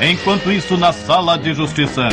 [0.00, 2.08] Enquanto isso, na sala de justiça.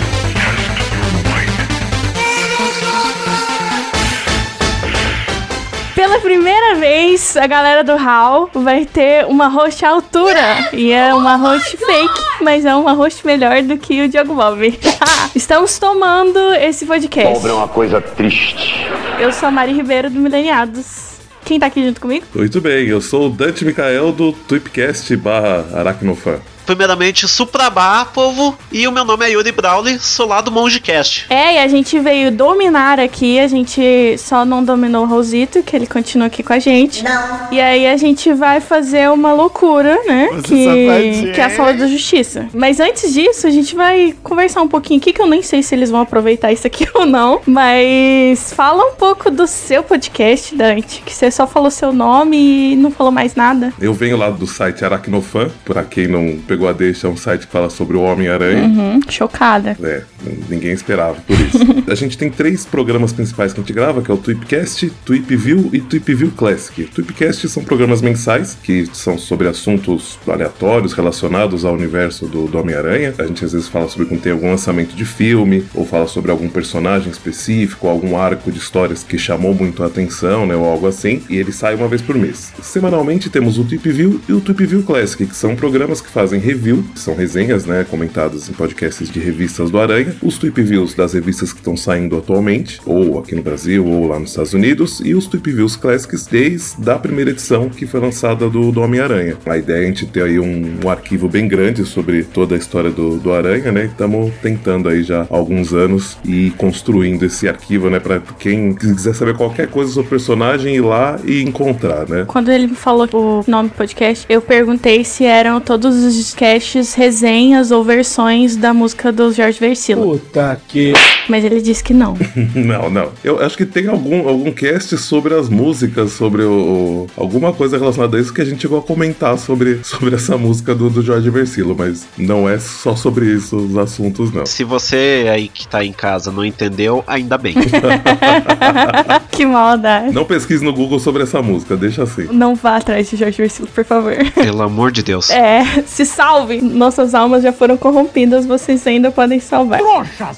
[5.95, 10.69] Pela primeira vez, a galera do HAL vai ter uma host à altura.
[10.71, 14.79] E é uma host fake, mas é uma host melhor do que o Diogo Bob.
[15.35, 17.33] Estamos tomando esse podcast.
[17.33, 18.85] Pobre é uma coisa triste.
[19.19, 21.17] Eu sou a Mari Ribeiro do Mileniados.
[21.43, 22.25] Quem tá aqui junto comigo?
[22.33, 26.39] Muito bem, eu sou o Dante Micael do Tweepcast barra Aracnofan.
[26.69, 28.55] Primeiramente, Suprabá, povo.
[28.71, 31.25] E o meu nome é Yuri Brawley, sou lá do Mongecast.
[31.27, 33.39] É, e a gente veio dominar aqui.
[33.39, 37.03] A gente só não dominou o Rosito, que ele continua aqui com a gente.
[37.03, 37.47] Não.
[37.51, 40.29] E aí a gente vai fazer uma loucura, né?
[40.31, 42.47] Você Que, que é a sala da justiça.
[42.53, 45.73] Mas antes disso, a gente vai conversar um pouquinho aqui, que eu nem sei se
[45.73, 47.41] eles vão aproveitar isso aqui ou não.
[47.47, 51.01] Mas fala um pouco do seu podcast, Dante.
[51.03, 53.73] Que você só falou seu nome e não falou mais nada.
[53.81, 57.47] Eu venho lá do site Aracnofan, pra quem não pegou a deixa, é um site
[57.47, 58.65] que fala sobre o Homem-Aranha.
[58.65, 59.77] Hum, chocada.
[59.81, 60.03] É,
[60.49, 61.59] ninguém esperava por isso.
[61.89, 65.69] a gente tem três programas principais que a gente grava, que é o Tweepcast, Tweepview
[65.73, 66.85] e Tweepview Classic.
[66.85, 73.13] Tweepcast são programas mensais, que são sobre assuntos aleatórios relacionados ao universo do, do Homem-Aranha.
[73.17, 76.31] A gente às vezes fala sobre quando tem algum lançamento de filme, ou fala sobre
[76.31, 80.87] algum personagem específico, algum arco de histórias que chamou muito a atenção, né, ou algo
[80.87, 82.51] assim, e ele sai uma vez por mês.
[82.61, 86.99] Semanalmente temos o Tweepview e o Tweepview Classic, que são programas que fazem review, que
[86.99, 91.59] são resenhas, né, comentadas em podcasts de revistas do Aranha, os Tweepviews das revistas que
[91.59, 95.75] estão saindo atualmente, ou aqui no Brasil, ou lá nos Estados Unidos, e os Tweepviews
[95.75, 99.37] Classics desde a primeira edição que foi lançada do, do Homem-Aranha.
[99.45, 102.57] A ideia é a gente ter aí um, um arquivo bem grande sobre toda a
[102.57, 107.47] história do, do Aranha, né, estamos tentando aí já há alguns anos e construindo esse
[107.47, 112.07] arquivo, né, para quem quiser saber qualquer coisa sobre o personagem ir lá e encontrar,
[112.07, 112.25] né.
[112.27, 116.93] Quando ele me falou o nome do podcast, eu perguntei se eram todos os casts
[116.93, 120.17] resenhas ou versões da música do Jorge Versilo.
[120.17, 120.93] Puta que.
[121.27, 122.15] Mas ele disse que não.
[122.55, 123.09] Não, não.
[123.23, 127.77] Eu acho que tem algum, algum cast sobre as músicas, sobre o, o- alguma coisa
[127.77, 131.01] relacionada a isso que a gente chegou a comentar sobre, sobre essa música do, do
[131.01, 134.45] Jorge Versilo, mas não é só sobre isso os assuntos, não.
[134.45, 137.53] Se você aí que tá em casa não entendeu, ainda bem.
[139.31, 140.13] que maldade.
[140.13, 142.27] Não pesquise no Google sobre essa música, deixa assim.
[142.31, 144.15] Não vá atrás de Jorge Versilo, por favor.
[144.33, 145.29] Pelo amor de Deus.
[145.29, 146.61] É, se salve.
[146.61, 149.79] Nossas almas já foram corrompidas, vocês ainda podem salvar.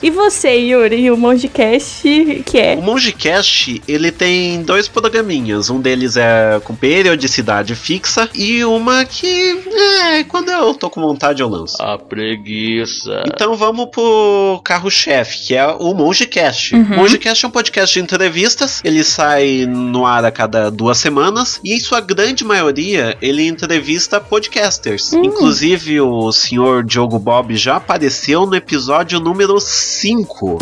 [0.04, 2.76] E você, Yuri, o Mondcast, que é?
[2.76, 5.72] O Mongecast, ele tem dois programinhas.
[5.72, 9.60] Um deles é com periodicidade fixa e uma que,
[10.14, 11.82] é, quando eu tô com vontade eu lanço.
[11.82, 13.24] A preguiça.
[13.26, 16.76] Então vamos pro carro-chefe, que é o Mongecast.
[16.76, 21.60] O Mongecast é um podcast de entrevistas, ele sai no ar a cada duas semanas
[21.64, 25.14] e em sua grande maioria ele entrevista podcasters.
[25.14, 25.71] Inclusive
[26.02, 30.60] o senhor Diogo Bob já apareceu no episódio número 5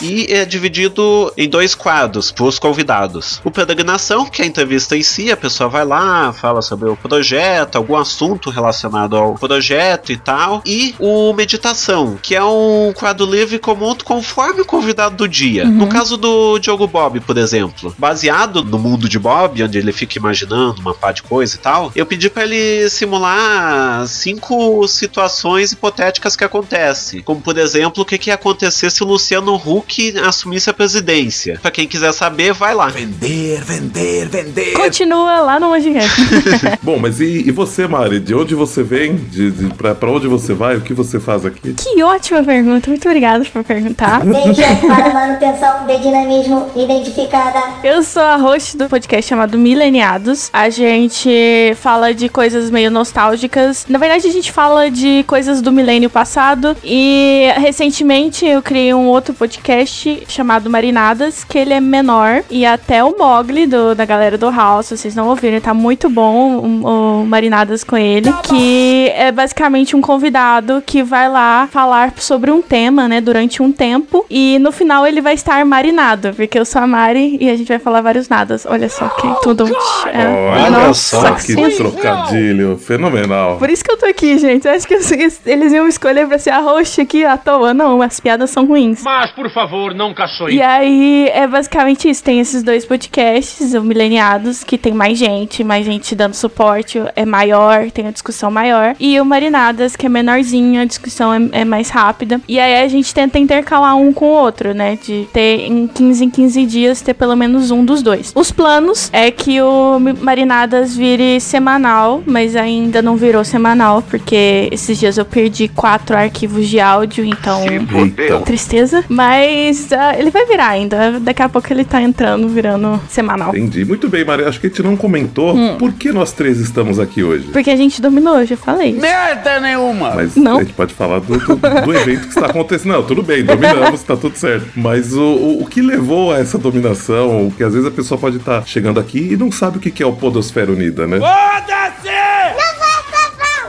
[0.00, 3.40] e é dividido em dois quadros pros convidados.
[3.44, 6.96] O Peregrinação, que é a entrevista em si, a pessoa vai lá, fala sobre o
[6.96, 10.62] projeto, algum assunto relacionado ao projeto e tal.
[10.66, 15.64] E o Meditação, que é um quadro livre comum conforme o convidado do dia.
[15.64, 20.18] No caso do Diogo Bob, por exemplo, baseado no mundo de Bob, onde ele fica
[20.18, 24.41] imaginando uma pá de coisa e tal, eu pedi pra ele simular cinco
[24.88, 27.22] situações hipotéticas que acontecem.
[27.22, 31.58] Como, por exemplo, o que, que ia acontecer se o Luciano Huck assumisse a presidência.
[31.60, 32.88] Pra quem quiser saber, vai lá.
[32.88, 34.72] Vender, vender, vender.
[34.72, 36.20] Continua lá no Mondcast.
[36.82, 38.20] Bom, mas e, e você, Mari?
[38.20, 39.16] De onde você vem?
[39.16, 40.76] De, de, pra, pra onde você vai?
[40.76, 41.74] O que você faz aqui?
[41.74, 42.88] que ótima pergunta.
[42.88, 44.20] Muito obrigada por perguntar.
[44.24, 47.60] Deixa para manutenção de dinamismo identificada.
[47.84, 50.50] Eu sou a host do podcast chamado Mileniados.
[50.52, 53.86] A gente fala de coisas meio nostálgicas.
[53.88, 56.76] Na verdade, a gente fala de coisas do milênio passado.
[56.82, 62.42] E recentemente eu criei um outro podcast chamado Marinadas, que ele é menor.
[62.50, 66.08] E até o Mogli do, da galera do House, se vocês não ouviram, tá muito
[66.08, 68.32] bom o, o Marinadas com ele.
[68.42, 73.70] Que é basicamente um convidado que vai lá falar sobre um tema, né, durante um
[73.70, 74.24] tempo.
[74.30, 77.68] E no final ele vai estar marinado, porque eu sou a Mari e a gente
[77.68, 78.66] vai falar vários nadas.
[78.66, 79.64] Olha só que tudo.
[80.06, 80.26] É.
[80.26, 81.76] Olha Nossa, só que sim.
[81.76, 83.56] trocadilho fenomenal.
[83.58, 84.66] Por isso que eu tô aqui, gente.
[84.66, 87.72] Eu acho que eles- iam escolher pra ser a host aqui à toa.
[87.74, 89.02] Não, as piadas são ruins.
[89.02, 89.94] Mas, por favor.
[89.94, 90.54] não caçoe.
[90.56, 92.22] E aí é basicamente isso.
[92.22, 97.24] Tem esses dois podcasts, o Mileniados, que tem mais gente, mais gente dando suporte, é
[97.24, 98.94] maior, tem a discussão maior.
[98.98, 102.40] E o Marinadas, que é menorzinho, a discussão é, é mais rápida.
[102.48, 104.98] E aí a gente tenta intercalar um com o outro, né?
[105.02, 108.32] De ter em 15 em 15 dias, ter pelo menos um dos dois.
[108.34, 114.98] Os planos é que o Marinadas vire semanal, mas ainda não virou semanal, porque esses
[115.00, 117.64] dias eu perdi quatro arquivos de áudio, então.
[117.66, 118.40] Eita.
[118.40, 121.18] Tristeza, mas ah, ele vai virar ainda.
[121.18, 123.56] Daqui a pouco ele tá entrando, virando semanal.
[123.56, 123.86] Entendi.
[123.86, 124.46] Muito bem, Maria.
[124.48, 125.76] Acho que a gente não comentou Hum.
[125.78, 127.48] por que nós três estamos aqui hoje.
[127.52, 128.92] Porque a gente dominou, já falei.
[128.92, 130.10] Merda nenhuma!
[130.14, 130.58] Mas Não.
[130.58, 132.92] a gente pode falar do, do- do evento que está acontecendo.
[132.92, 134.66] Não, tudo bem, dominamos, tá tudo certo.
[134.76, 137.46] Mas o, o, o que levou a essa dominação?
[137.46, 139.90] O que às vezes a pessoa pode estar chegando aqui e não sabe o que
[139.90, 141.18] que é o Podosfera Unida, né?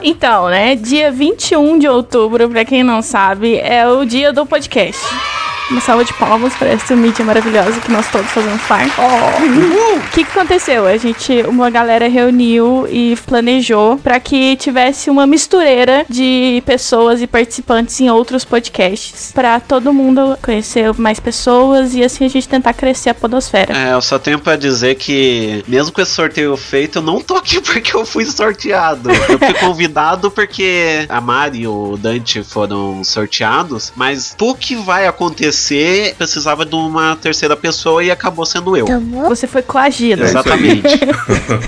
[0.04, 0.76] Então, né?
[0.76, 5.02] Dia 21 de outubro, pra quem não sabe, é o dia do podcast.
[5.72, 8.94] Uma salva de palmas para essa mídia maravilhosa que nós todos fazemos parte.
[9.00, 10.86] O que, que aconteceu?
[10.86, 17.28] A gente, uma galera reuniu e planejou pra que tivesse uma mistureira de pessoas e
[17.28, 19.32] participantes em outros podcasts.
[19.34, 23.76] Pra todo mundo conhecer mais pessoas e assim a gente tentar crescer a podosfera.
[23.76, 27.36] É, eu só tenho pra dizer que, mesmo com esse sorteio feito, eu não tô
[27.36, 29.10] aqui porque eu fui sorteado.
[29.30, 35.08] Eu fui convidado porque a Mari e o Dante foram sorteados, mas o que vai
[35.08, 35.53] acontecer
[36.18, 38.86] precisava de uma terceira pessoa e acabou sendo eu.
[39.28, 40.24] Você foi coagido.
[40.24, 40.26] É.
[40.26, 40.88] Exatamente.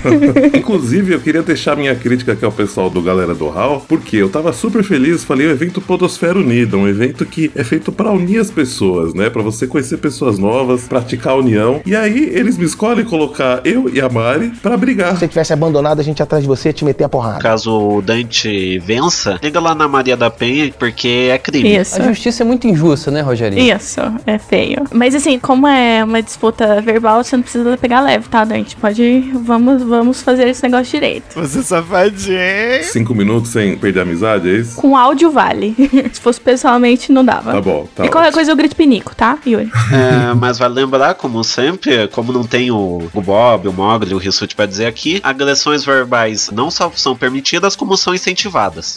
[0.54, 4.28] Inclusive, eu queria deixar minha crítica aqui ao pessoal do Galera do HAL, porque eu
[4.28, 8.40] tava super feliz, falei o evento Podosfera Unida, um evento que é feito pra unir
[8.40, 9.30] as pessoas, né?
[9.30, 11.80] Pra você conhecer pessoas novas, praticar a união.
[11.84, 15.12] E aí eles me escolhem colocar eu e a Mari pra brigar.
[15.14, 17.38] Se você tivesse abandonado a gente atrás de você, ia te meter a porrada.
[17.38, 21.76] Caso o Dante vença, liga lá na Maria da Penha, porque é crime.
[21.76, 22.00] Isso.
[22.00, 23.74] A justiça é muito injusta, né, Rogerinho?
[23.74, 23.75] Isso,
[24.26, 24.84] é feio.
[24.92, 28.76] Mas assim, como é uma disputa verbal, você não precisa pegar leve, tá, Dante?
[28.76, 29.30] Pode.
[29.42, 31.34] Vamos, vamos fazer esse negócio direito.
[31.34, 32.36] Você safadinho.
[32.82, 34.76] Cinco minutos sem perder a amizade, é isso?
[34.76, 35.74] Com áudio vale.
[36.12, 37.52] Se fosse pessoalmente, não dava.
[37.52, 38.32] Tá bom, tá e qualquer ótimo.
[38.34, 39.70] coisa eu grito pinico, tá, Yuri?
[39.92, 44.18] É, mas vale lembrar, como sempre, como não tem o, o Bob, o Mogli, o
[44.18, 48.96] Rissuti pra dizer aqui, agressões verbais não só são permitidas, como são incentivadas.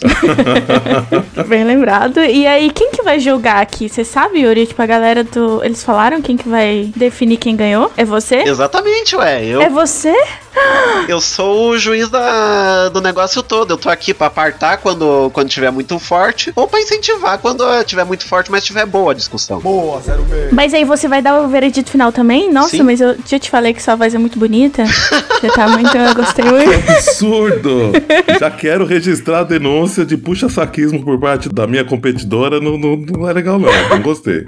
[1.48, 2.20] Bem lembrado.
[2.20, 3.88] E aí, quem que vai julgar aqui?
[3.88, 4.68] Você sabe, Yuri?
[4.70, 5.64] Tipo, a galera do.
[5.64, 7.90] Eles falaram quem que vai definir quem ganhou?
[7.96, 8.36] É você?
[8.36, 9.44] Exatamente, ué.
[9.44, 10.14] Eu, É você?
[11.08, 13.72] eu sou o juiz da, do negócio todo.
[13.72, 18.04] Eu tô aqui pra apartar quando, quando tiver muito forte, ou pra incentivar quando tiver
[18.04, 19.58] muito forte, mas tiver boa a discussão.
[19.58, 20.52] Boa, 06.
[20.52, 22.52] Mas aí você vai dar o veredito final também?
[22.52, 22.82] Nossa, Sim.
[22.84, 24.84] mas eu já te falei que sua voz é muito bonita.
[24.84, 25.96] Você tá muito.
[25.96, 26.90] Eu gostei muito.
[26.92, 27.92] Absurdo!
[28.38, 32.60] Já quero registrar a denúncia de puxa-saquismo por parte da minha competidora.
[32.60, 33.70] Não, não, não é legal, não.
[33.88, 34.44] Não gostei.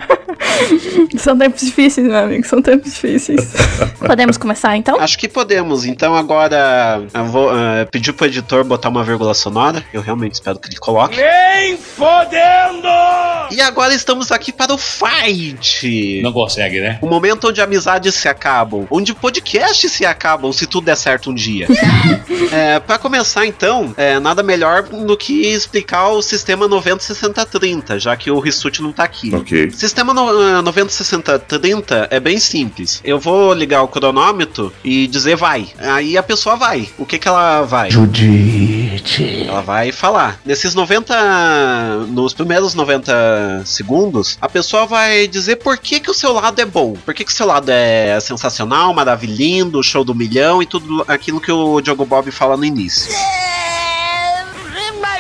[1.18, 2.46] São tempos difíceis, meu amigo.
[2.46, 3.52] São tempos difíceis.
[3.98, 4.98] Podemos começar então?
[5.00, 5.84] Acho que podemos.
[5.84, 9.84] Então agora eu vou eh, pedir pro editor botar uma vírgula sonora.
[9.92, 11.16] Eu realmente espero que ele coloque.
[11.16, 12.88] Nem fodendo!
[13.50, 16.20] E agora estamos aqui para o fight.
[16.22, 16.98] Não consegue, né?
[17.02, 21.34] O momento onde amizades se acabam, onde podcasts se acabam, se tudo der certo um
[21.34, 21.66] dia.
[22.50, 28.30] é, para começar, então, é, nada melhor do que explicar o sistema 90-60-30, já que
[28.30, 29.34] o Rissuti não tá aqui.
[29.34, 29.70] Ok.
[29.70, 33.00] Sistema no, eh, 90-60-30 é bem simples.
[33.04, 35.68] Eu vou ligar o cronômetro e dizer vai.
[35.78, 36.88] Aí a pessoa vai.
[36.98, 37.90] O que que ela vai?
[37.90, 39.46] Judite.
[39.48, 40.40] Ela vai falar.
[40.44, 42.06] Nesses 90.
[42.08, 46.64] Nos primeiros 90 segundos, a pessoa vai dizer por que, que o seu lado é
[46.64, 46.94] bom.
[47.04, 51.40] Por que, que o seu lado é sensacional, maravilhoso, show do milhão e tudo aquilo
[51.40, 53.12] que o Diogo Bob fala no início.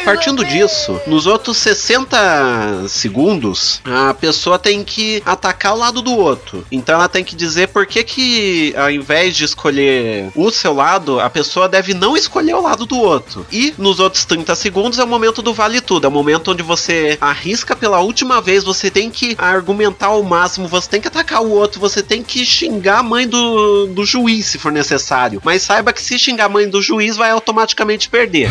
[0.04, 6.66] Partindo disso, nos outros 60 segundos, a pessoa tem que atacar o lado do outro.
[6.72, 11.20] Então ela tem que dizer por que que, ao invés de escolher o seu lado,
[11.20, 13.46] a pessoa deve não escolher o lado do outro.
[13.50, 16.04] E nos outros 30 segundos é o momento do vale tudo.
[16.06, 20.66] É o momento onde você arrisca pela última vez, você tem que argumentar ao máximo,
[20.66, 24.46] você tem que atacar o outro, você tem que xingar a mãe do, do juiz,
[24.46, 25.40] se for necessário.
[25.44, 28.50] Mas saiba que se xingar a mãe do juiz, vai automaticamente perder.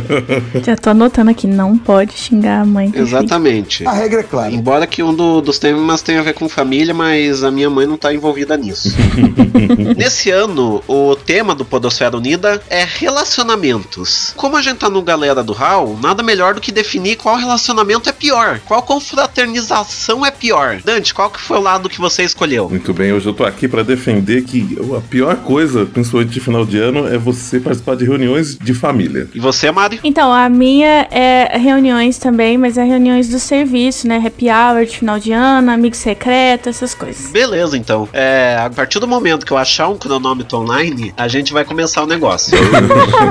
[0.64, 2.92] Já tô anotando aqui, não pode xingar a mãe.
[2.94, 3.86] Exatamente.
[3.86, 4.52] A regra é clara.
[4.54, 7.86] Embora que um do- dos temas tenha a ver com família, mas a minha mãe
[7.86, 8.90] não tá envolvida nisso.
[9.96, 14.32] Nesse ano, o tema do Podosfera Unida é relacionamentos.
[14.36, 18.08] Como a gente tá no Galera do HAL, nada melhor do que definir qual relacionamento
[18.08, 18.60] é pior.
[18.66, 20.80] Qual confraternização é pior.
[20.84, 22.68] Dante, qual que foi o lado que você escolheu?
[22.68, 26.64] Muito bem, hoje eu tô aqui pra defender que a pior coisa, principalmente de final
[26.64, 29.28] de ano, é você participar de reuniões de família.
[29.34, 29.98] E você, Mário?
[30.04, 34.22] Então, a minha minha é reuniões também, mas é reuniões do serviço, né?
[34.24, 37.30] Happy hour de final de ano, amigo secreto, essas coisas.
[37.30, 38.06] Beleza, então.
[38.12, 42.02] É, a partir do momento que eu achar um cronômetro online, a gente vai começar
[42.02, 42.52] o negócio.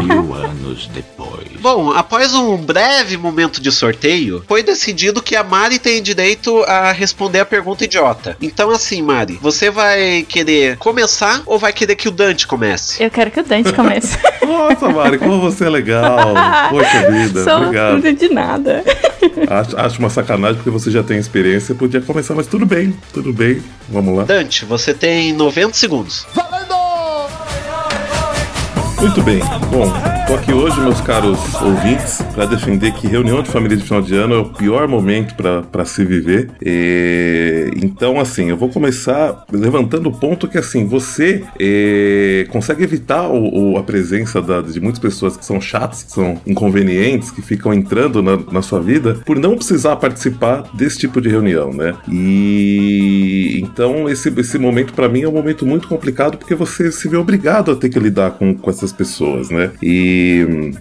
[0.03, 1.47] Mil anos depois.
[1.59, 6.91] Bom, após um breve momento de sorteio, foi decidido que a Mari tem direito a
[6.91, 8.37] responder a pergunta idiota.
[8.41, 13.03] Então, assim, Mari, você vai querer começar ou vai querer que o Dante comece?
[13.03, 14.17] Eu quero que o Dante comece.
[14.45, 16.33] Nossa, Mari, como você é legal.
[16.69, 18.01] Poxa vida, Sou obrigado.
[18.01, 18.83] de nada.
[19.49, 23.33] Acho, acho uma sacanagem porque você já tem experiência, podia começar, mas tudo bem, tudo
[23.33, 23.61] bem.
[23.89, 24.23] Vamos lá.
[24.23, 26.27] Dante, você tem 90 segundos.
[28.99, 29.39] Muito bem.
[29.71, 34.01] Bom, tô aqui hoje, meus caros ouvintes, para defender que reunião de família de final
[34.01, 36.49] de ano é o pior momento para se viver.
[36.61, 43.27] E, Então, assim, eu vou começar levantando o ponto que, assim, você eh, consegue evitar
[43.29, 47.41] o- o- a presença da- de muitas pessoas que são chatas, que são inconvenientes, que
[47.41, 51.93] ficam entrando na, na sua vida, por não precisar participar desse tipo de reunião, né?
[52.09, 57.07] E então esse, esse momento para mim é um momento muito complicado porque você se
[57.07, 59.71] vê obrigado a ter que lidar com, com essas pessoas, né?
[59.81, 60.77] E hum,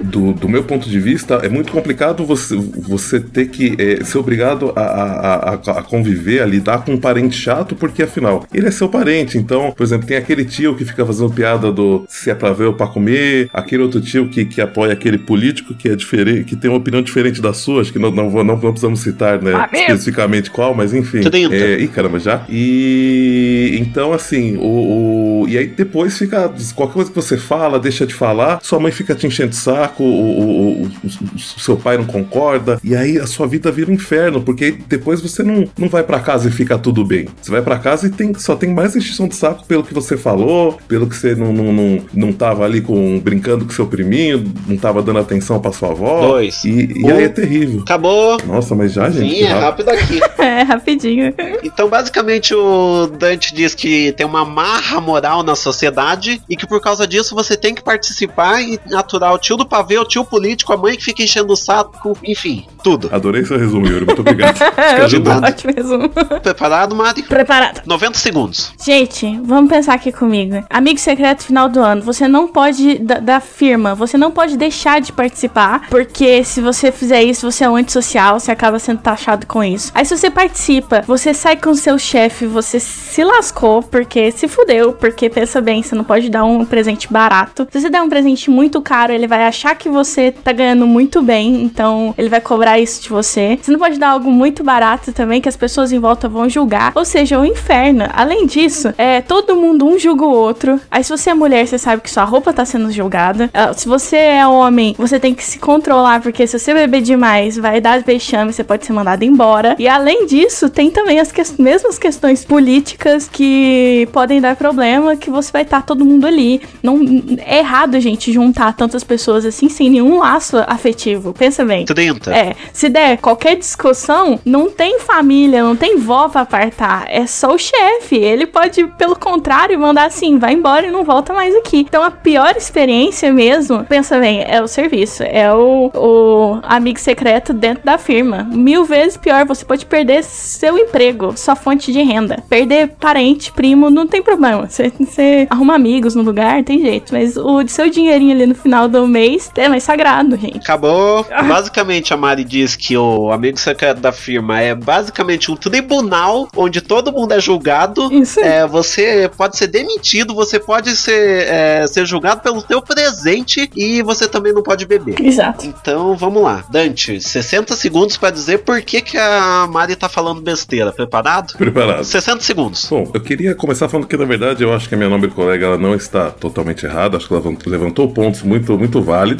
[0.00, 4.18] do, do meu ponto de vista, é muito complicado você, você ter que eh, ser
[4.18, 8.66] obrigado a, a, a, a conviver, a lidar com um parente chato, porque afinal, ele
[8.66, 9.38] é seu parente.
[9.38, 12.64] Então, por exemplo, tem aquele tio que fica fazendo piada do se é pra ver
[12.64, 16.56] ou pra comer, aquele outro tio que, que apoia aquele político que é diferente, que
[16.56, 19.52] tem uma opinião diferente da sua, acho que não, não, não, não precisamos citar, né,
[19.54, 21.20] Ah, especificamente qual, mas enfim.
[21.22, 21.54] 30.
[21.54, 22.44] É, ih, caramba, já.
[22.48, 26.50] E então, assim, o, o- E aí depois fica.
[26.74, 29.83] Qualquer coisa que você fala, deixa de falar, sua mãe fica te enchendo o saco,
[30.02, 33.90] o, o- o- o- o seu pai não concorda, e aí a sua vida vira
[33.90, 37.26] um inferno, porque depois você não, não vai pra casa e fica tudo bem.
[37.40, 40.16] Você vai pra casa e tem, só tem mais encheção de saco pelo que você
[40.16, 44.52] falou, pelo que você não, não, não, não tava ali com, brincando com seu priminho,
[44.66, 46.28] não tava dando atenção pra sua avó.
[46.28, 46.64] Dois.
[46.64, 47.10] E, e Um.
[47.16, 47.80] aí é terrível.
[47.82, 48.36] Acabou.
[48.46, 49.34] Nossa, mas já, gente.
[49.34, 50.20] Sim, é rápido aqui.
[50.44, 51.32] É, rapidinho.
[51.62, 56.80] Então, basicamente, o Dante diz que tem uma marra moral na sociedade e que por
[56.82, 60.72] causa disso você tem que participar e aturar o tio do pavê, o tio político,
[60.72, 63.08] a mãe que fica enchendo o saco, enfim, tudo.
[63.10, 64.06] Adorei seu resumo, Yuri.
[64.06, 64.56] Muito obrigado.
[65.02, 65.34] Ajudou.
[65.34, 65.48] nada.
[65.48, 66.08] Ótimo resumo.
[66.08, 67.24] Preparado, Mari?
[67.24, 67.82] Preparado.
[67.84, 68.72] 90 segundos.
[68.84, 70.64] Gente, vamos pensar aqui comigo.
[70.70, 75.00] Amigo secreto final do ano, você não pode da, da firma, você não pode deixar
[75.00, 79.44] de participar, porque se você fizer isso, você é um antissocial, você acaba sendo taxado
[79.44, 79.90] com isso.
[79.92, 84.92] Aí se você participa, você sai com seu chefe, você se lascou, porque se fudeu,
[84.92, 87.66] porque pensa bem, você não pode dar um presente barato.
[87.72, 91.22] Se você der um presente muito caro, ele vai achar que você tá ganhando muito
[91.22, 93.56] bem, então ele vai cobrar isso de você.
[93.62, 96.90] Você não pode dar algo muito barato também, que as pessoas em volta vão julgar.
[96.96, 98.04] Ou seja, o inferno.
[98.12, 100.80] Além disso, é todo mundo um julga o outro.
[100.90, 103.48] Aí se você é mulher, você sabe que sua roupa tá sendo julgada.
[103.54, 107.56] Ah, Se você é homem, você tem que se controlar, porque se você beber demais,
[107.56, 109.76] vai dar vexame, você pode ser mandado embora.
[109.78, 115.30] E além disso, tem também as ques- mesmas questões políticas que podem dar problema, que
[115.30, 116.60] você vai estar todo mundo ali.
[116.82, 117.00] Não
[117.38, 121.32] é errado, gente, juntar tantas pessoas assim sem nenhum laço afetivo.
[121.32, 121.84] Pensa bem.
[121.84, 122.34] 30.
[122.34, 127.06] É, se der qualquer discussão, não tem família, não tem vó pra apartar.
[127.08, 128.16] É só o chefe.
[128.16, 131.78] Ele pode, pelo contrário, mandar assim, vai embora e não volta mais aqui.
[131.78, 135.22] Então a pior experiência mesmo, pensa bem, é o serviço.
[135.22, 138.44] É o, o amigo secreto dentro da firma.
[138.50, 142.42] Mil vezes pior, você pode perder seu emprego, sua fonte de renda.
[142.48, 144.68] Perder parente, primo, não tem problema.
[144.68, 147.12] Você, você arruma amigos no lugar, tem jeito.
[147.12, 150.58] Mas o seu dinheirinho ali no final do mês é mais sagrado, gente.
[150.58, 151.26] Acabou.
[151.46, 156.80] Basicamente, a Mari diz que o amigo secreto da firma é basicamente um tribunal onde
[156.80, 158.12] todo mundo é julgado.
[158.12, 158.40] Isso.
[158.40, 164.02] É, você pode ser demitido, você pode ser, é, ser julgado pelo seu presente e
[164.02, 165.14] você também não pode beber.
[165.20, 165.66] Exato.
[165.66, 166.64] Então vamos lá.
[166.70, 170.92] Dante, 60 segundos pra dizer por que, que a Mari tá falando besteira.
[170.92, 171.54] Preparado?
[171.56, 172.04] Preparado.
[172.04, 172.86] 60 segundos.
[172.88, 175.66] Bom, eu queria começar falando que, na verdade, eu acho que a minha nobre colega
[175.66, 177.16] ela não está totalmente errada.
[177.16, 179.33] Acho que ela levantou- levantou pontos muito, muito válidos.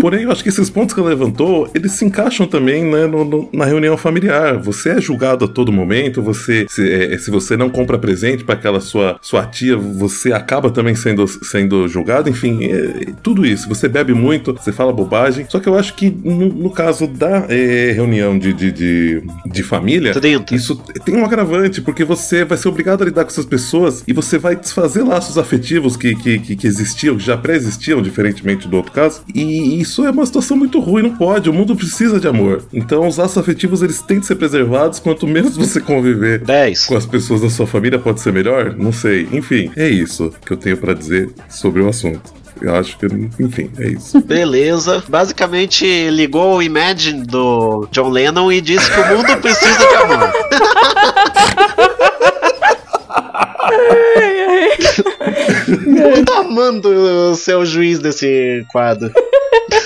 [0.00, 3.24] Porém, eu acho que esses pontos que ela levantou, eles se encaixam também né, no-
[3.24, 4.56] no- na reunião familiar.
[4.58, 6.22] Você é julgado a todo momento.
[6.22, 10.70] Você, se, é, se você não compra presente para aquela sua, sua tia, você acaba
[10.70, 12.28] também sendo, sendo julgado.
[12.28, 13.68] Enfim, é, tudo isso.
[13.68, 15.46] Você bebe muito, você fala bobagem.
[15.48, 19.62] Só que eu acho que no, no caso da é, reunião de, de, de, de
[19.62, 20.54] família, 30.
[20.54, 24.12] isso tem um agravante, porque você vai ser obrigado a lidar com essas pessoas e
[24.12, 28.76] você vai desfazer laços afetivos que, que, que, que existiam, que já pré-existiam, diferentemente do
[28.76, 29.17] outro caso.
[29.34, 31.50] E isso é uma situação muito ruim, não pode.
[31.50, 32.62] O mundo precisa de amor.
[32.72, 34.98] Então, os laços afetivos eles têm de ser preservados.
[34.98, 36.86] Quanto menos você conviver 10.
[36.86, 38.74] com as pessoas da sua família, pode ser melhor?
[38.76, 39.28] Não sei.
[39.32, 42.38] Enfim, é isso que eu tenho pra dizer sobre o assunto.
[42.60, 43.06] Eu acho que,
[43.40, 44.20] enfim, é isso.
[44.26, 45.02] Beleza.
[45.08, 50.32] Basicamente, ligou o Imagine do John Lennon e disse que o mundo precisa de amor.
[55.68, 59.12] Eu tô amando ser o juiz desse quadro.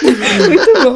[0.03, 0.95] Muito bom.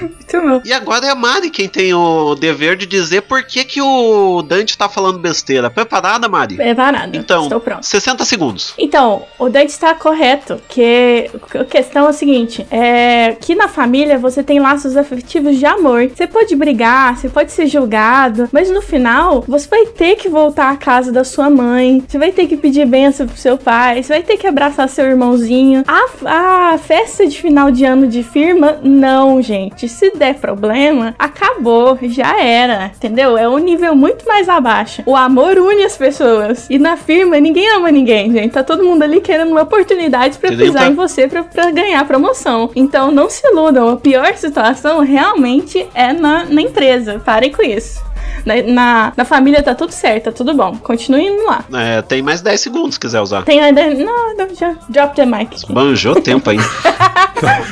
[0.00, 0.62] Muito bom.
[0.64, 4.42] E agora é a Mari quem tem o dever de dizer por que, que o
[4.42, 5.70] Dante tá falando besteira.
[5.70, 6.56] Preparada, Mari?
[6.56, 7.16] Preparada.
[7.16, 7.84] Então, Estou pronto.
[7.84, 8.74] 60 segundos.
[8.78, 14.18] Então, o Dante está correto, que a questão é o seguinte, é que na família
[14.18, 16.10] você tem laços afetivos de amor.
[16.14, 20.70] Você pode brigar, você pode ser julgado, mas no final você vai ter que voltar
[20.70, 24.12] à casa da sua mãe, você vai ter que pedir benção pro seu pai, você
[24.12, 25.84] vai ter que abraçar seu irmãozinho.
[25.86, 29.88] A, a festa de final de ano de firma, não, gente.
[29.88, 33.38] Se der problema, acabou, já era, entendeu?
[33.38, 35.04] É um nível muito mais abaixo.
[35.06, 36.66] O amor une as pessoas.
[36.68, 38.50] E na firma, ninguém ama ninguém, gente.
[38.52, 40.66] Tá todo mundo ali querendo uma oportunidade pra Entendeu?
[40.66, 42.68] pisar Tá- em você pra, pra ganhar promoção.
[42.74, 43.88] Então não se iludam.
[43.90, 47.22] A pior situação realmente é na, na empresa.
[47.24, 48.02] Parem com isso.
[48.44, 50.76] Na, na, na família tá tudo certo, tá tudo bom.
[50.76, 51.64] Continue indo lá.
[51.72, 53.42] É, tem mais 10 segundos se quiser usar.
[53.42, 53.82] Tem ainda.
[53.94, 54.76] Não, não, já.
[54.88, 55.72] Drop the mic.
[55.72, 56.58] Banjou tempo aí.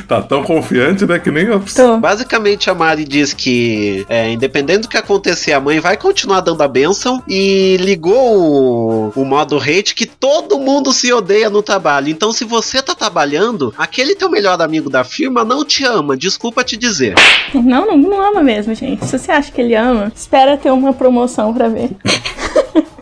[0.07, 1.17] Tá tão confiante, né?
[1.17, 1.61] Que nem eu.
[1.73, 1.97] Tô.
[1.97, 6.61] Basicamente, a Mari diz que, é, independente do que acontecer, a mãe vai continuar dando
[6.61, 12.09] a benção e ligou o, o modo hate que todo mundo se odeia no trabalho.
[12.09, 16.63] Então, se você tá trabalhando, aquele teu melhor amigo da firma não te ama, desculpa
[16.63, 17.15] te dizer.
[17.53, 19.05] Não, não, não ama mesmo, gente.
[19.05, 21.91] Se você acha que ele ama, espera ter uma promoção pra ver.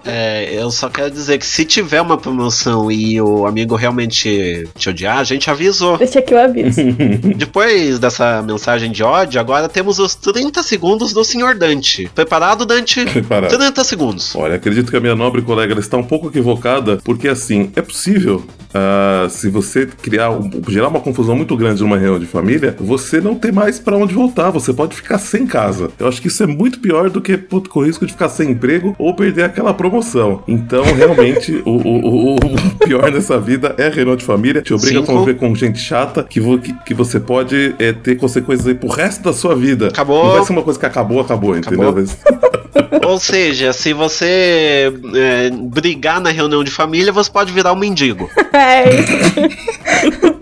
[0.05, 4.89] É, eu só quero dizer que se tiver uma promoção e o amigo realmente te
[4.89, 5.98] odiar, a gente avisou.
[5.98, 6.81] Deixa aqui o aviso.
[7.38, 11.55] Depois dessa mensagem de ódio, agora temos os 30 segundos do Sr.
[11.58, 12.10] Dante.
[12.13, 13.05] Preparado, Dante?
[13.05, 13.55] Preparado.
[13.55, 14.36] 30 segundos.
[14.36, 17.81] Olha, acredito que a minha nobre colega ela está um pouco equivocada, porque assim, é
[17.81, 18.43] possível,
[18.74, 20.30] ah, se você criar,
[20.70, 24.13] gerar uma confusão muito grande numa reunião de família, você não ter mais pra onde
[24.13, 25.90] voltar, você pode ficar sem casa.
[26.00, 28.30] Eu acho que isso é muito pior do que pô, com o risco de ficar
[28.30, 30.44] sem emprego ou perder aquela promoção.
[30.48, 34.74] Então, realmente, o, o- o- o pior nessa vida é a reunião de família, te
[34.74, 35.12] obriga Cinco.
[35.12, 38.75] a conviver com gente chata, que, vo- que, que você pode é, ter consequências aí
[38.75, 39.88] pro resto da sua vida.
[39.88, 40.24] Acabou.
[40.25, 41.90] Não vai ser uma coisa que acabou, acabou, entendeu?
[41.90, 42.01] Acabou.
[42.01, 42.18] Mas-
[43.06, 48.30] Ou seja, se você é, brigar na reunião de família, você pode virar um mendigo.
[48.62, 50.38] É isso.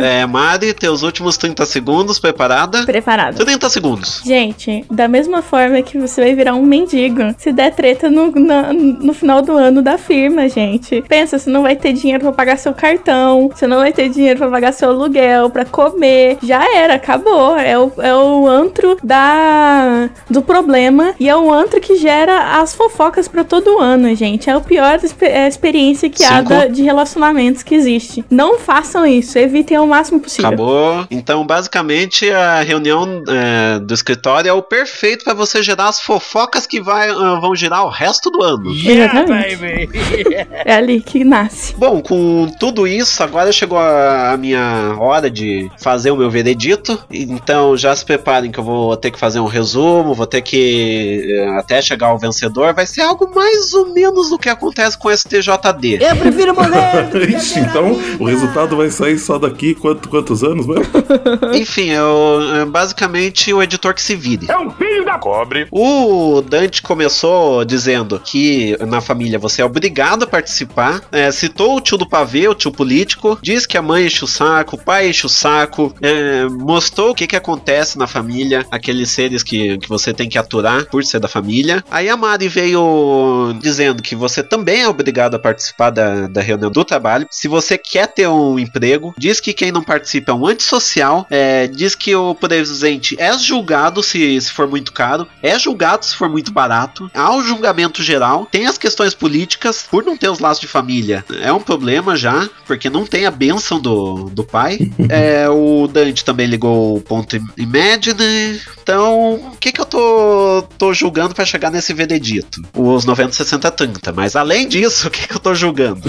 [0.00, 2.84] É, Mari, teus últimos 30 segundos, preparada?
[2.84, 3.36] Preparado.
[3.44, 4.22] 30 segundos.
[4.24, 8.72] Gente, da mesma forma que você vai virar um mendigo se der treta no, na-
[8.72, 11.02] no final do ano da firma, gente.
[11.08, 14.38] Pensa, você não vai ter dinheiro pra pagar seu cartão, você não vai ter dinheiro
[14.38, 16.38] pra pagar seu aluguel, pra comer.
[16.42, 17.56] Já era, acabou.
[17.56, 22.74] É o, é o antro da, do problema e é o antro que gera as
[22.74, 24.48] fofocas pra todo ano, gente.
[24.48, 26.72] É a pior é, experiência que há Cinco.
[26.72, 28.24] de relacionamentos que existe.
[28.30, 30.48] Não façam isso, evitem ao máximo possível.
[30.48, 31.06] Acabou.
[31.10, 36.66] Então, basicamente, a reunião é, do escritório é o perfeito pra você gerar as fofocas
[36.66, 38.70] que vai, ah, vão girar o resto do ano.
[38.70, 39.90] Exatamente.
[40.64, 41.74] É ali que nasce.
[41.76, 47.02] Bom, com tudo isso, agora chegou a, a minha hora de fazer o meu veredito.
[47.10, 51.26] Então já se preparem que eu vou ter que fazer um resumo, vou ter que
[51.28, 52.74] eh, até chegar ao vencedor.
[52.74, 55.98] Vai ser algo mais ou menos do que acontece com o STJD.
[56.00, 57.08] Eu prefiro morrer!
[57.36, 60.86] Ixi, então o resultado vai sair só daqui quanto, quantos anos mesmo?
[61.54, 64.46] Enfim, eu, eh, basicamente o editor que se vire.
[64.50, 65.66] É um filho da cobre.
[65.70, 71.02] O Dante começou dizendo que na família você é obrigado a participar.
[71.12, 73.38] É, citou o tio do pavê, o tio político.
[73.42, 75.94] Diz que a mãe enche o saco, o pai enche o saco.
[76.00, 80.38] é, mostrou o que, que acontece na família, aqueles seres que, que você tem que
[80.38, 81.84] aturar por ser da família.
[81.90, 86.70] Aí a Mari veio dizendo que você também é obrigado a participar da, da reunião
[86.70, 87.26] do trabalho.
[87.30, 91.26] Se você quer ter um emprego, diz que quem não participa é um antissocial.
[91.30, 96.14] é, diz que o presente é julgado se, se for muito caro, é julgado se
[96.14, 97.10] for muito barato.
[97.14, 101.24] Há o julgamento geral, tem as questões políticas, por não ter os laços de família,
[101.40, 104.78] é um problema já, porque não tem a benção do, do pai.
[105.10, 108.60] É, o Dante também ligou o ponto Imagine.
[108.82, 112.62] Então, o que, que eu tô, tô julgando para chegar nesse veredito?
[112.74, 114.12] Os 90, 60, 30.
[114.12, 116.02] Mas além disso, o que, que eu tô julgando?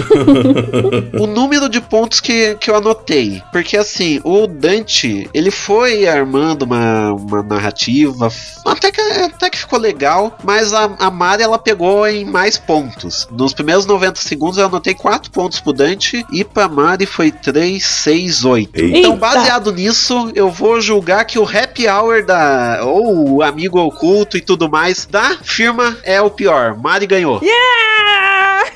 [1.18, 3.21] o número de pontos que, que eu anotei.
[3.50, 8.30] Porque assim, o Dante, ele foi armando uma, uma narrativa,
[8.64, 13.28] até que, até que ficou legal, mas a, a Mari ela pegou em mais pontos.
[13.30, 17.84] Nos primeiros 90 segundos eu anotei 4 pontos pro Dante e pra Mari foi 3,
[17.84, 18.70] 6, 8.
[18.74, 18.98] Eita.
[18.98, 22.80] Então, baseado nisso, eu vou julgar que o happy hour da.
[22.84, 26.76] ou o amigo oculto e tudo mais da firma é o pior.
[26.76, 27.40] Mari ganhou.
[27.42, 27.91] Yeah!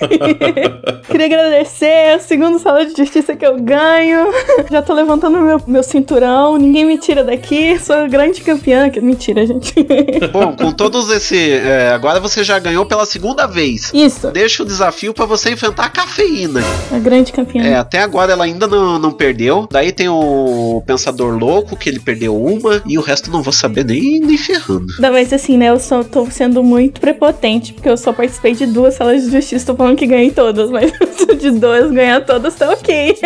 [1.08, 4.26] Queria agradecer, é a segunda sala de justiça que eu ganho.
[4.70, 8.90] Já tô levantando meu, meu cinturão, ninguém me tira daqui, sou grande campeã.
[9.00, 9.74] Mentira, gente.
[10.32, 11.36] Bom, com todos esse.
[11.36, 13.90] É, agora você já ganhou pela segunda vez.
[13.94, 14.30] Isso.
[14.30, 16.60] Deixa o desafio para você enfrentar a cafeína.
[16.92, 17.62] A grande campeã.
[17.62, 19.68] É, até agora ela ainda não, não perdeu.
[19.70, 23.84] Daí tem o Pensador Louco, que ele perdeu uma, e o resto não vou saber
[23.84, 24.86] nem, nem ferrando.
[24.98, 25.70] Mas assim, né?
[25.70, 29.66] Eu só tô sendo muito prepotente, porque eu só participei de duas salas de justiça.
[29.66, 30.92] Tô falando que ganhei todas, mas
[31.38, 33.16] de duas ganhar todas tá ok.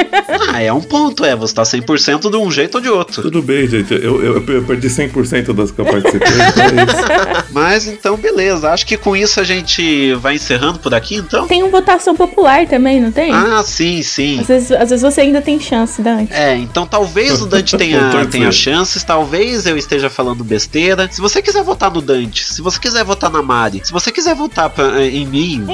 [0.53, 1.35] ah, é um ponto, é.
[1.35, 3.23] Você tá 100% de um jeito ou de outro.
[3.23, 3.93] Tudo bem, gente.
[3.93, 6.29] Eu, eu, eu perdi 100% das que eu participei.
[6.29, 8.71] então é mas então, beleza.
[8.71, 11.47] Acho que com isso a gente vai encerrando por aqui, então.
[11.47, 13.33] Tem uma votação popular também, não tem?
[13.33, 14.41] Ah, sim, sim.
[14.41, 16.33] Às vezes, às vezes você ainda tem chance, Dante.
[16.33, 21.09] É, então talvez o Dante tenha, tenha chances, talvez eu esteja falando besteira.
[21.11, 24.35] Se você quiser votar no Dante, se você quiser votar na Mari, se você quiser
[24.35, 25.67] votar pra, em mim.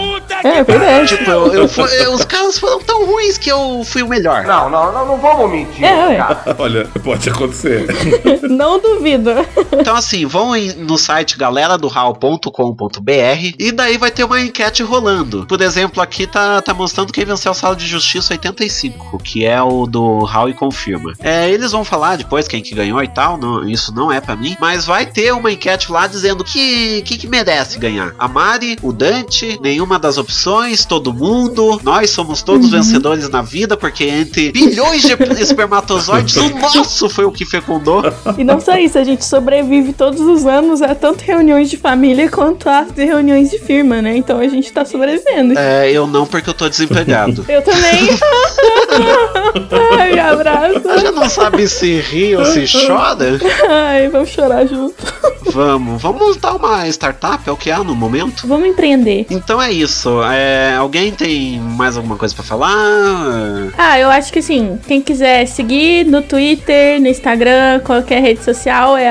[0.45, 1.17] É, verdade.
[1.17, 1.69] Tipo, eu, eu,
[2.05, 4.45] eu, os caras foram tão ruins que eu fui o melhor.
[4.45, 5.85] Não, não, não, não vamos mentir.
[5.85, 6.19] É,
[6.59, 7.87] Olha, pode acontecer.
[8.49, 9.31] não duvido.
[9.73, 13.11] Então, assim, vão no site galeradohal.com.br
[13.59, 15.47] e daí vai ter uma enquete rolando.
[15.47, 19.61] Por exemplo, aqui tá, tá mostrando quem venceu a sala de justiça 85, que é
[19.63, 21.13] o do Hal e Confirma.
[21.21, 24.37] É, eles vão falar depois quem que ganhou e tal, não, isso não é para
[24.37, 28.15] mim, mas vai ter uma enquete lá dizendo que, que que merece ganhar.
[28.19, 32.79] A Mari, o Dante, nenhuma das opções, todo mundo, nós somos todos uhum.
[32.79, 38.03] vencedores na vida, porque entre bilhões de espermatozoides, o nosso foi o que fecundou.
[38.37, 42.29] E não só isso, a gente sobrevive todos os anos a tanto reuniões de família
[42.29, 44.17] quanto a reuniões de firma, né?
[44.17, 45.59] Então a gente tá sobrevivendo.
[45.59, 47.45] É, eu não, porque eu tô desempregado.
[47.49, 48.09] eu também.
[49.99, 50.83] Ai, me abraço.
[51.01, 53.39] Já não sabe se ri ou se chora?
[53.69, 54.95] Ai, vamos chorar junto.
[55.51, 58.47] Vamos, vamos montar uma startup, é o que há no momento.
[58.47, 59.27] Vamos empreender.
[59.31, 60.23] Então é isso.
[60.25, 63.73] É, alguém tem mais alguma coisa para falar?
[63.77, 64.79] Ah, eu acho que sim.
[64.87, 69.11] Quem quiser seguir no Twitter, no Instagram, qualquer rede social é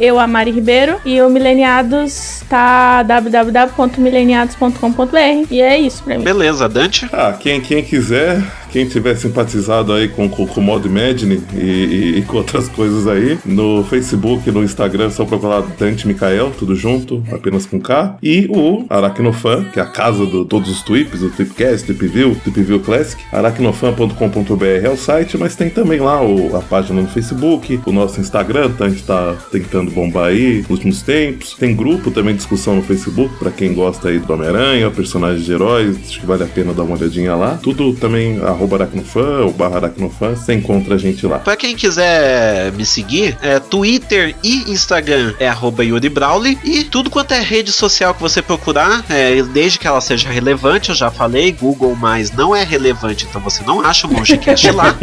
[0.00, 6.24] @euamari_ribeiro e o Mileniados tá www.mileniados.com.br e é isso pra mim.
[6.24, 7.08] Beleza, Dante?
[7.12, 8.42] Ah, quem, quem quiser
[8.74, 12.68] quem tiver simpatizado aí com, com, com o Mod Imagine e, e, e, com outras
[12.68, 18.16] coisas aí, no Facebook, no Instagram, só procurar Dante Mikael, tudo junto, apenas com K.
[18.20, 22.80] E o Aracnofan, que é a casa de todos os tweets, o Tweepcast, Tweepview, Tweepview
[22.80, 23.22] Classic.
[23.30, 28.20] Aracnofan.com.br é o site, mas tem também lá o, a página no Facebook, o nosso
[28.20, 31.54] Instagram, tá, a gente tá tentando bombar aí nos últimos tempos.
[31.54, 35.96] Tem grupo também, discussão no Facebook, para quem gosta aí do Homem-Aranha, personagens de heróis,
[36.08, 37.56] acho que vale a pena dar uma olhadinha lá.
[37.62, 41.38] Tudo também, arroba arroba aracnofan ou barra aracnofan, você encontra a gente lá.
[41.38, 47.10] Pra quem quiser me seguir, é Twitter e Instagram é arroba Yuri Brawley e tudo
[47.10, 51.10] quanto é rede social que você procurar, é, desde que ela seja relevante, eu já
[51.10, 54.96] falei, Google mais não é relevante, então você não acha o Mongecast lá.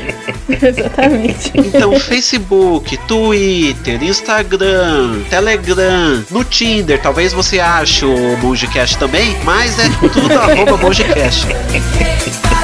[0.48, 1.52] Exatamente.
[1.54, 9.88] Então, Facebook, Twitter, Instagram, Telegram, no Tinder, talvez você ache o Mongecast também, mas é
[10.08, 11.46] tudo arroba Mongecast.